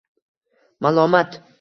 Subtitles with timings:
[0.81, 1.43] Malomat